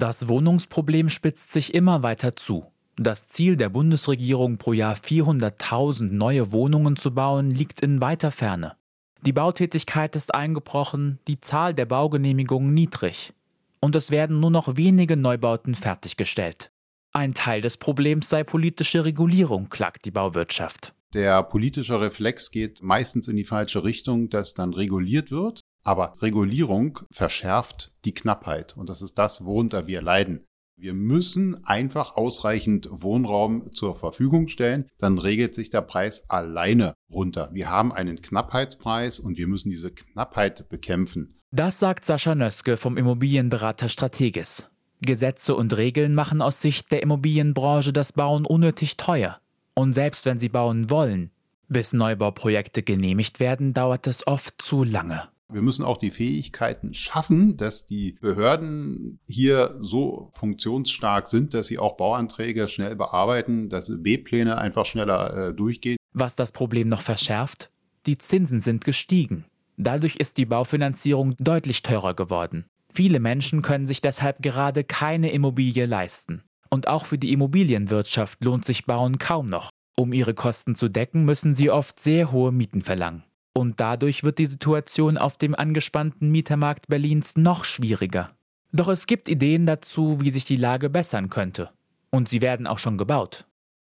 Das 0.00 0.28
Wohnungsproblem 0.28 1.10
spitzt 1.10 1.52
sich 1.52 1.74
immer 1.74 2.02
weiter 2.02 2.34
zu. 2.34 2.64
Das 2.96 3.28
Ziel 3.28 3.58
der 3.58 3.68
Bundesregierung, 3.68 4.56
pro 4.56 4.72
Jahr 4.72 4.94
400.000 4.94 6.04
neue 6.04 6.52
Wohnungen 6.52 6.96
zu 6.96 7.12
bauen, 7.12 7.50
liegt 7.50 7.82
in 7.82 8.00
weiter 8.00 8.30
Ferne. 8.30 8.76
Die 9.26 9.34
Bautätigkeit 9.34 10.16
ist 10.16 10.34
eingebrochen, 10.34 11.18
die 11.28 11.42
Zahl 11.42 11.74
der 11.74 11.84
Baugenehmigungen 11.84 12.72
niedrig. 12.72 13.34
Und 13.78 13.94
es 13.94 14.10
werden 14.10 14.40
nur 14.40 14.50
noch 14.50 14.74
wenige 14.78 15.18
Neubauten 15.18 15.74
fertiggestellt. 15.74 16.70
Ein 17.12 17.34
Teil 17.34 17.60
des 17.60 17.76
Problems 17.76 18.30
sei 18.30 18.42
politische 18.42 19.04
Regulierung, 19.04 19.68
klagt 19.68 20.06
die 20.06 20.10
Bauwirtschaft. 20.10 20.94
Der 21.12 21.42
politische 21.42 22.00
Reflex 22.00 22.50
geht 22.50 22.82
meistens 22.82 23.28
in 23.28 23.36
die 23.36 23.44
falsche 23.44 23.84
Richtung, 23.84 24.30
dass 24.30 24.54
dann 24.54 24.72
reguliert 24.72 25.30
wird. 25.30 25.60
Aber 25.90 26.12
Regulierung 26.22 27.00
verschärft 27.10 27.90
die 28.04 28.14
Knappheit. 28.14 28.76
Und 28.76 28.88
das 28.88 29.02
ist 29.02 29.18
das, 29.18 29.44
worunter 29.44 29.88
wir 29.88 30.00
leiden. 30.00 30.46
Wir 30.76 30.94
müssen 30.94 31.64
einfach 31.64 32.14
ausreichend 32.14 32.88
Wohnraum 32.92 33.72
zur 33.72 33.96
Verfügung 33.96 34.46
stellen, 34.46 34.86
dann 34.98 35.18
regelt 35.18 35.52
sich 35.52 35.68
der 35.68 35.80
Preis 35.80 36.30
alleine 36.30 36.94
runter. 37.12 37.50
Wir 37.52 37.68
haben 37.70 37.90
einen 37.90 38.22
Knappheitspreis 38.22 39.18
und 39.18 39.36
wir 39.36 39.48
müssen 39.48 39.70
diese 39.70 39.90
Knappheit 39.90 40.68
bekämpfen. 40.68 41.40
Das 41.50 41.80
sagt 41.80 42.04
Sascha 42.04 42.36
Nöske 42.36 42.76
vom 42.76 42.96
Immobilienberater 42.96 43.88
Strategis. 43.88 44.68
Gesetze 45.00 45.56
und 45.56 45.76
Regeln 45.76 46.14
machen 46.14 46.40
aus 46.40 46.62
Sicht 46.62 46.92
der 46.92 47.02
Immobilienbranche 47.02 47.92
das 47.92 48.12
Bauen 48.12 48.46
unnötig 48.46 48.96
teuer. 48.96 49.40
Und 49.74 49.94
selbst 49.94 50.24
wenn 50.24 50.38
sie 50.38 50.50
bauen 50.50 50.88
wollen, 50.88 51.32
bis 51.66 51.92
Neubauprojekte 51.92 52.84
genehmigt 52.84 53.40
werden, 53.40 53.74
dauert 53.74 54.06
es 54.06 54.24
oft 54.28 54.62
zu 54.62 54.84
lange. 54.84 55.28
Wir 55.52 55.62
müssen 55.62 55.84
auch 55.84 55.96
die 55.96 56.10
Fähigkeiten 56.10 56.94
schaffen, 56.94 57.56
dass 57.56 57.84
die 57.84 58.16
Behörden 58.20 59.18
hier 59.26 59.74
so 59.80 60.30
funktionsstark 60.34 61.28
sind, 61.28 61.54
dass 61.54 61.66
sie 61.66 61.78
auch 61.78 61.96
Bauanträge 61.96 62.68
schnell 62.68 62.96
bearbeiten, 62.96 63.68
dass 63.68 63.92
B-Pläne 64.02 64.58
einfach 64.58 64.86
schneller 64.86 65.48
äh, 65.48 65.54
durchgehen. 65.54 65.96
Was 66.12 66.36
das 66.36 66.52
Problem 66.52 66.88
noch 66.88 67.02
verschärft? 67.02 67.70
Die 68.06 68.18
Zinsen 68.18 68.60
sind 68.60 68.84
gestiegen. 68.84 69.44
Dadurch 69.76 70.16
ist 70.16 70.36
die 70.36 70.46
Baufinanzierung 70.46 71.34
deutlich 71.38 71.82
teurer 71.82 72.14
geworden. 72.14 72.66
Viele 72.92 73.20
Menschen 73.20 73.62
können 73.62 73.86
sich 73.86 74.00
deshalb 74.00 74.42
gerade 74.42 74.84
keine 74.84 75.32
Immobilie 75.32 75.86
leisten. 75.86 76.42
Und 76.68 76.88
auch 76.88 77.06
für 77.06 77.18
die 77.18 77.32
Immobilienwirtschaft 77.32 78.44
lohnt 78.44 78.64
sich 78.64 78.86
Bauen 78.86 79.18
kaum 79.18 79.46
noch. 79.46 79.70
Um 79.96 80.12
ihre 80.12 80.34
Kosten 80.34 80.74
zu 80.74 80.88
decken, 80.88 81.24
müssen 81.24 81.54
sie 81.54 81.70
oft 81.70 82.00
sehr 82.00 82.32
hohe 82.32 82.52
Mieten 82.52 82.82
verlangen. 82.82 83.24
Und 83.52 83.80
dadurch 83.80 84.24
wird 84.24 84.38
die 84.38 84.46
Situation 84.46 85.18
auf 85.18 85.36
dem 85.36 85.54
angespannten 85.54 86.30
Mietermarkt 86.30 86.88
Berlins 86.88 87.36
noch 87.36 87.64
schwieriger. 87.64 88.30
Doch 88.72 88.88
es 88.88 89.06
gibt 89.06 89.28
Ideen 89.28 89.66
dazu, 89.66 90.18
wie 90.20 90.30
sich 90.30 90.44
die 90.44 90.56
Lage 90.56 90.88
bessern 90.88 91.28
könnte. 91.28 91.70
Und 92.10 92.28
sie 92.28 92.40
werden 92.40 92.66
auch 92.66 92.78
schon 92.78 92.98
gebaut. 92.98 93.46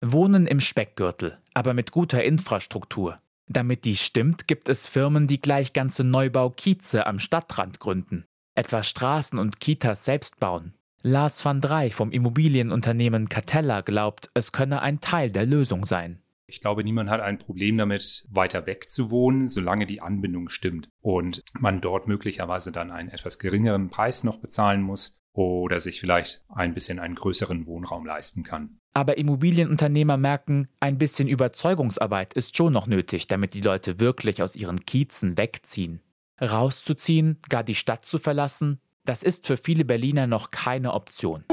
Wohnen 0.00 0.46
im 0.46 0.60
Speckgürtel, 0.60 1.38
aber 1.54 1.74
mit 1.74 1.92
guter 1.92 2.22
Infrastruktur. 2.24 3.18
Damit 3.46 3.84
die 3.84 3.96
stimmt, 3.96 4.48
gibt 4.48 4.68
es 4.68 4.86
Firmen, 4.86 5.26
die 5.26 5.40
gleich 5.40 5.72
ganze 5.72 6.02
Neubau-Kieze 6.02 7.06
am 7.06 7.18
Stadtrand 7.18 7.78
gründen. 7.78 8.24
Etwa 8.54 8.82
Straßen 8.82 9.38
und 9.38 9.60
Kitas 9.60 10.04
selbst 10.04 10.40
bauen. 10.40 10.74
Lars 11.02 11.44
van 11.44 11.60
Drey 11.60 11.90
vom 11.90 12.10
Immobilienunternehmen 12.10 13.28
Catella 13.28 13.82
glaubt, 13.82 14.30
es 14.32 14.52
könne 14.52 14.80
ein 14.80 15.00
Teil 15.00 15.30
der 15.30 15.44
Lösung 15.44 15.84
sein. 15.84 16.20
Ich 16.46 16.60
glaube, 16.60 16.84
niemand 16.84 17.08
hat 17.08 17.20
ein 17.20 17.38
Problem 17.38 17.78
damit, 17.78 18.26
weiter 18.30 18.66
weg 18.66 18.90
zu 18.90 19.10
wohnen, 19.10 19.48
solange 19.48 19.86
die 19.86 20.02
Anbindung 20.02 20.48
stimmt 20.50 20.88
und 21.00 21.42
man 21.58 21.80
dort 21.80 22.06
möglicherweise 22.06 22.70
dann 22.70 22.90
einen 22.90 23.08
etwas 23.08 23.38
geringeren 23.38 23.88
Preis 23.88 24.24
noch 24.24 24.36
bezahlen 24.36 24.82
muss 24.82 25.18
oder 25.32 25.80
sich 25.80 26.00
vielleicht 26.00 26.44
ein 26.48 26.74
bisschen 26.74 26.98
einen 26.98 27.14
größeren 27.14 27.66
Wohnraum 27.66 28.04
leisten 28.04 28.42
kann. 28.42 28.78
Aber 28.92 29.18
Immobilienunternehmer 29.18 30.16
merken, 30.16 30.68
ein 30.80 30.98
bisschen 30.98 31.28
Überzeugungsarbeit 31.28 32.34
ist 32.34 32.56
schon 32.56 32.72
noch 32.72 32.86
nötig, 32.86 33.26
damit 33.26 33.54
die 33.54 33.60
Leute 33.60 33.98
wirklich 33.98 34.42
aus 34.42 34.54
ihren 34.54 34.84
Kiezen 34.84 35.36
wegziehen. 35.36 36.00
Rauszuziehen, 36.40 37.38
gar 37.48 37.64
die 37.64 37.74
Stadt 37.74 38.04
zu 38.04 38.18
verlassen, 38.18 38.80
das 39.04 39.22
ist 39.22 39.46
für 39.46 39.56
viele 39.56 39.84
Berliner 39.84 40.26
noch 40.26 40.50
keine 40.50 40.92
Option. 40.92 41.44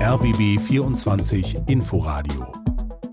RBB 0.00 0.60
24 0.60 1.68
Inforadio 1.68 2.59